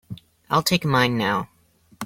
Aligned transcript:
I'll 0.49 0.63
take 0.63 0.83
mine 0.83 1.15
now. 1.15 1.49